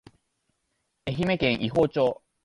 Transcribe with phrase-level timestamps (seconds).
[1.05, 2.23] 愛媛県伊方町